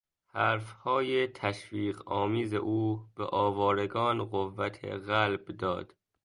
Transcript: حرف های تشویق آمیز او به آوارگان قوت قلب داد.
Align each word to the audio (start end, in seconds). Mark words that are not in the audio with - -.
حرف 0.33 0.71
های 0.71 1.27
تشویق 1.27 2.01
آمیز 2.11 2.53
او 2.53 3.05
به 3.15 3.25
آوارگان 3.25 4.25
قوت 4.25 4.85
قلب 4.85 5.45
داد. 5.45 5.93